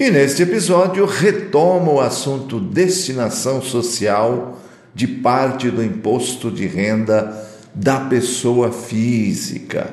[0.00, 4.58] E neste episódio retomo o assunto destinação social
[4.94, 9.92] de parte do imposto de renda da pessoa física.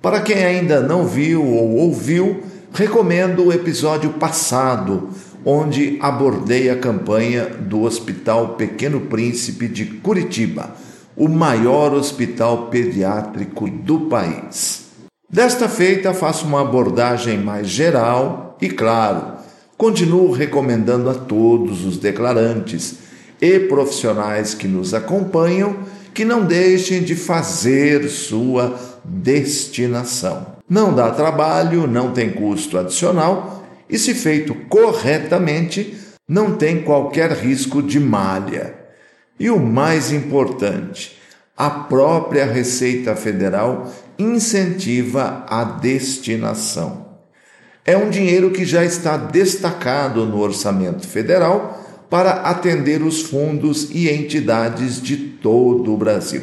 [0.00, 5.08] Para quem ainda não viu ou ouviu, recomendo o episódio passado,
[5.44, 10.76] onde abordei a campanha do Hospital Pequeno Príncipe de Curitiba,
[11.16, 14.84] o maior hospital pediátrico do país.
[15.28, 19.34] Desta feita, faço uma abordagem mais geral e, claro,
[19.76, 22.96] continuo recomendando a todos os declarantes
[23.40, 25.76] e profissionais que nos acompanham
[26.14, 30.56] que não deixem de fazer sua destinação.
[30.68, 35.94] Não dá trabalho, não tem custo adicional e, se feito corretamente,
[36.26, 38.74] não tem qualquer risco de malha.
[39.38, 41.18] E o mais importante,
[41.56, 47.05] a própria Receita Federal incentiva a destinação.
[47.86, 54.10] É um dinheiro que já está destacado no orçamento federal para atender os fundos e
[54.10, 56.42] entidades de todo o Brasil.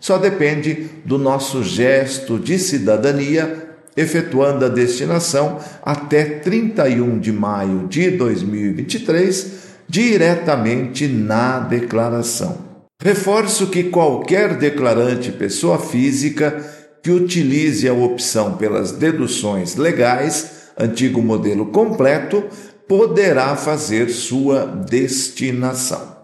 [0.00, 8.10] Só depende do nosso gesto de cidadania efetuando a destinação até 31 de maio de
[8.12, 12.70] 2023 diretamente na declaração.
[13.02, 16.64] Reforço que qualquer declarante pessoa física
[17.02, 22.44] que utilize a opção pelas deduções legais antigo modelo completo,
[22.88, 26.16] poderá fazer sua destinação.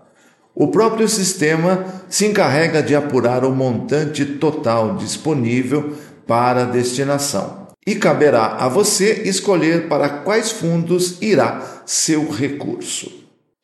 [0.55, 5.93] O próprio sistema se encarrega de apurar o montante total disponível
[6.27, 13.13] para destinação e caberá a você escolher para quais fundos irá seu recurso.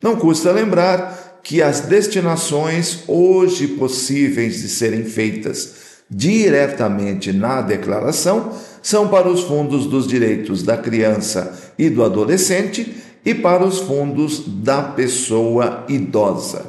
[0.01, 5.75] Não custa lembrar que as destinações hoje possíveis de serem feitas
[6.09, 12.95] diretamente na declaração são para os fundos dos direitos da criança e do adolescente
[13.25, 16.65] e para os fundos da pessoa idosa.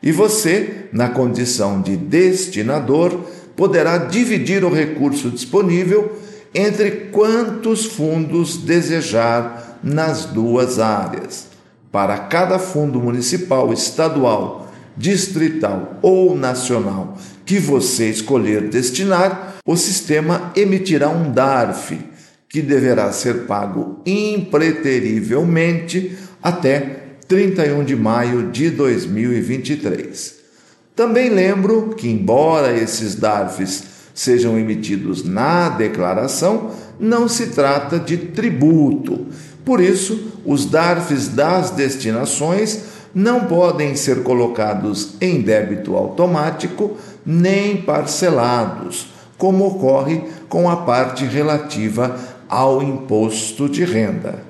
[0.00, 3.12] E você, na condição de destinador,
[3.56, 6.16] poderá dividir o recurso disponível
[6.54, 11.48] entre quantos fundos desejar nas duas áreas.
[11.90, 17.16] Para cada fundo municipal, estadual, distrital ou nacional
[17.46, 21.96] que você escolher destinar, o sistema emitirá um DARF,
[22.48, 30.34] que deverá ser pago impreterivelmente até 31 de maio de 2023.
[30.94, 39.26] Também lembro que, embora esses DARFs sejam emitidos na declaração, não se trata de tributo.
[39.64, 49.08] Por isso, os DARFs das destinações não podem ser colocados em débito automático nem parcelados
[49.36, 54.42] como ocorre com a parte relativa ao imposto de renda.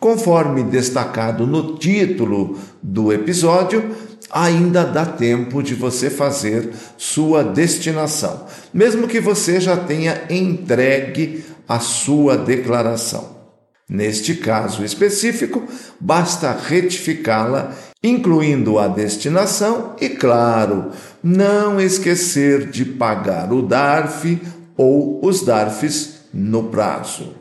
[0.00, 3.94] Conforme destacado no título do episódio,
[4.30, 11.78] ainda dá tempo de você fazer sua destinação, mesmo que você já tenha entregue a
[11.78, 13.42] sua declaração.
[13.88, 15.62] Neste caso específico,
[16.00, 20.90] basta retificá-la, incluindo a destinação e, claro,
[21.22, 24.40] não esquecer de pagar o DARF
[24.76, 27.34] ou os DARFs no prazo.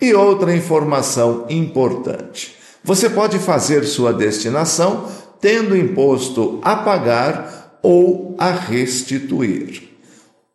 [0.00, 5.08] E outra informação importante: você pode fazer sua destinação
[5.40, 9.90] tendo imposto a pagar ou a restituir.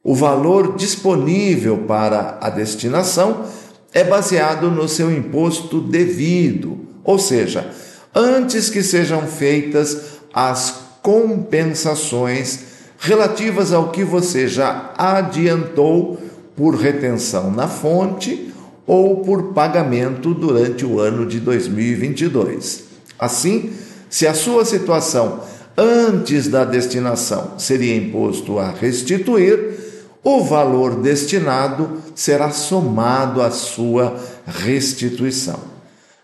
[0.03, 3.46] O valor disponível para a destinação
[3.94, 7.70] é baseado no seu imposto devido, ou seja,
[8.14, 12.59] antes que sejam feitas as compensações
[13.00, 16.20] relativas ao que você já adiantou
[16.56, 18.53] por retenção na fonte
[18.85, 22.84] ou por pagamento durante o ano de 2022.
[23.17, 23.72] Assim,
[24.09, 25.41] se a sua situação
[25.78, 29.78] antes da destinação seria imposto a restituir,
[30.23, 35.69] o valor destinado será somado à sua restituição.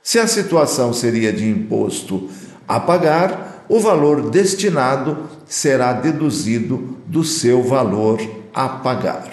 [0.06, 2.30] Se a situação seria de imposto
[2.68, 5.18] a pagar, o valor destinado
[5.48, 8.22] será deduzido do seu valor
[8.54, 9.28] a pagar.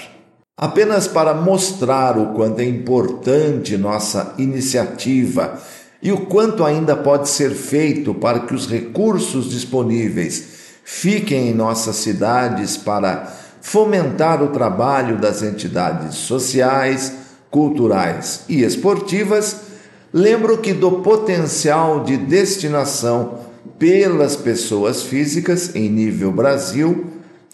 [0.56, 5.60] Apenas para mostrar o quanto é importante nossa iniciativa
[6.02, 10.44] e o quanto ainda pode ser feito para que os recursos disponíveis
[10.82, 13.30] fiquem em nossas cidades para
[13.60, 17.12] fomentar o trabalho das entidades sociais,
[17.50, 19.70] culturais e esportivas,
[20.12, 23.40] lembro que do potencial de destinação
[23.78, 27.06] pelas pessoas físicas em nível Brasil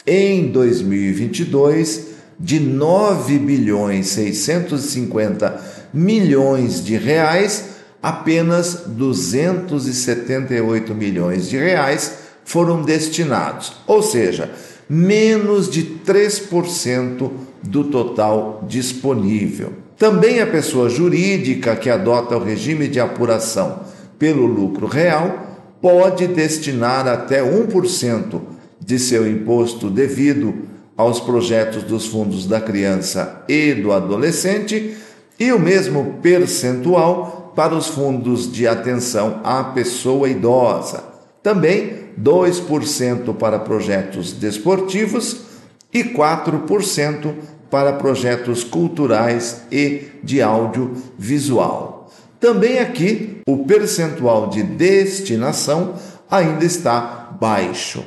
[0.07, 2.09] em 2022
[2.39, 7.71] de 9 bilhões 650 milhões de reais,
[8.03, 14.51] apenas 278 milhões de reais foram destinados, ou seja,
[14.89, 17.31] menos de 3%
[17.63, 19.88] do total disponível.
[19.99, 23.81] Também a pessoa jurídica que adota o regime de apuração
[24.17, 25.49] pelo lucro real
[25.83, 28.41] pode destinar até 1%
[28.81, 30.55] de seu imposto devido
[30.97, 34.97] aos projetos dos fundos da criança e do adolescente
[35.39, 41.03] e o mesmo percentual para os fundos de atenção à pessoa idosa.
[41.43, 45.41] Também 2% para projetos desportivos
[45.93, 47.35] e 4%
[47.71, 52.11] para projetos culturais e de audiovisual.
[52.41, 55.95] Também aqui o percentual de destinação
[56.31, 58.05] ainda está baixo.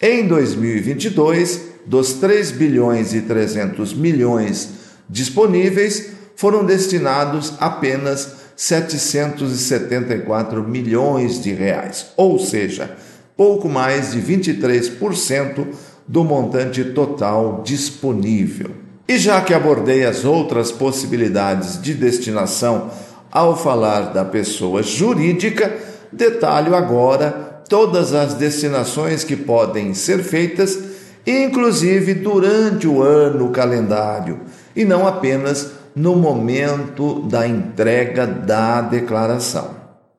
[0.00, 4.70] Em 2022, dos 3 bilhões e 300 milhões
[5.08, 12.96] disponíveis, foram destinados apenas 774 milhões de reais, ou seja,
[13.36, 15.66] pouco mais de 23%
[16.08, 18.85] do montante total disponível.
[19.08, 22.90] E já que abordei as outras possibilidades de destinação
[23.30, 25.76] ao falar da pessoa jurídica,
[26.12, 30.78] detalho agora todas as destinações que podem ser feitas,
[31.26, 34.40] inclusive durante o ano calendário,
[34.74, 39.70] e não apenas no momento da entrega da declaração.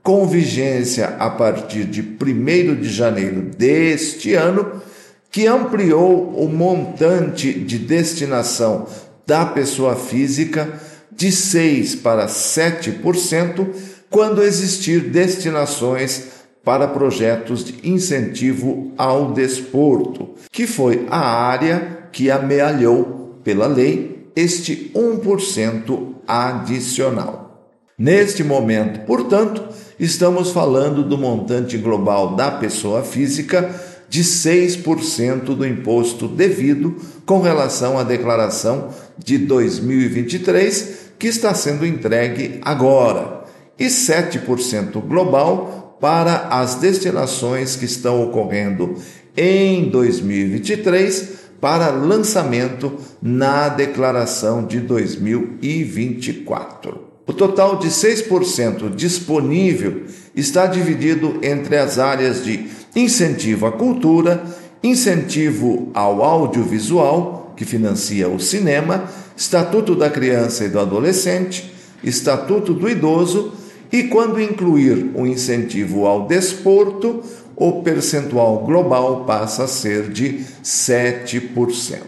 [0.03, 4.83] com vigência a partir de 1 de janeiro deste ano,
[5.31, 8.89] que ampliou o montante de destinação
[9.25, 10.69] da pessoa física
[11.13, 13.69] de 6% para 7%
[14.11, 16.25] quando existir destinações
[16.65, 24.93] para projetos de incentivo ao desporto, que foi a área que amealhou pela lei este
[24.94, 27.73] 1% adicional.
[27.99, 29.65] Neste momento, portanto,
[29.99, 33.75] estamos falando do montante global da pessoa física
[34.06, 42.61] de 6% do imposto devido com relação à declaração de 2023, que está sendo entregue
[42.62, 43.44] agora,
[43.79, 48.97] e 7% global para as destinações que estão ocorrendo
[49.35, 57.05] em 2023 para lançamento na declaração de 2024.
[57.26, 60.03] O total de 6% disponível
[60.35, 64.44] está dividido entre as áreas de incentivo à cultura,
[64.82, 69.05] incentivo ao audiovisual, que financia o cinema,
[69.37, 71.73] Estatuto da Criança e do Adolescente,
[72.03, 73.53] Estatuto do Idoso
[73.93, 77.22] e quando incluir o incentivo ao desporto,
[77.56, 82.01] o percentual global passa a ser de 7%.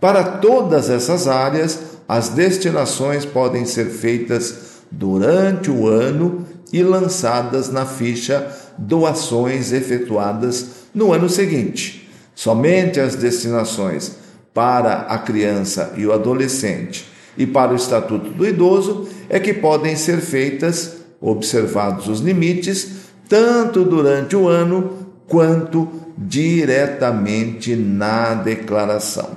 [0.00, 4.54] Para todas essas áreas, as destinações podem ser feitas
[4.90, 12.08] durante o ano e lançadas na ficha doações efetuadas no ano seguinte.
[12.34, 14.12] Somente as destinações
[14.54, 19.96] para a criança e o adolescente e para o Estatuto do Idoso é que podem
[19.96, 23.01] ser feitas, observados os limites,
[23.32, 24.92] tanto durante o ano
[25.26, 29.30] quanto diretamente na declaração.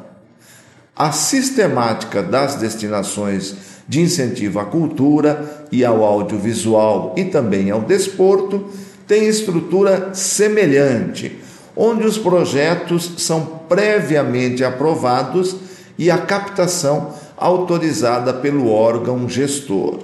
[0.93, 3.55] A sistemática das destinações
[3.87, 8.65] de incentivo à cultura e ao audiovisual e também ao desporto
[9.07, 11.39] tem estrutura semelhante,
[11.73, 15.55] onde os projetos são previamente aprovados
[15.97, 19.99] e a captação autorizada pelo órgão gestor.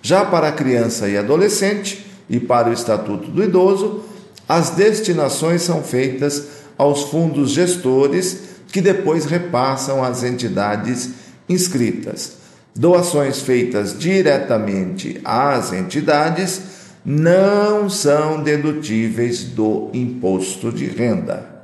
[0.00, 4.02] Já para criança e adolescente e para o Estatuto do Idoso,
[4.48, 8.40] as destinações são feitas aos fundos gestores
[8.72, 11.10] que depois repassam às entidades
[11.48, 12.38] inscritas.
[12.74, 16.60] Doações feitas diretamente às entidades
[17.04, 21.58] não são dedutíveis do imposto de renda.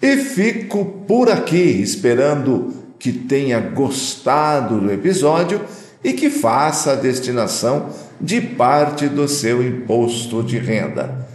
[0.00, 5.60] E fico por aqui esperando que tenha gostado do episódio
[6.02, 11.26] e que faça a destinação de parte do seu imposto de renda.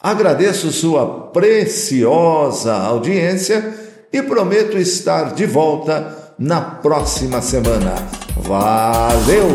[0.00, 3.74] Agradeço sua preciosa audiência
[4.12, 7.94] e prometo estar de volta na próxima semana.
[8.36, 9.48] Valeu!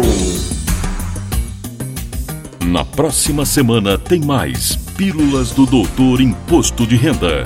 [2.66, 7.44] Na próxima semana tem mais Pílulas do Doutor Imposto de Renda.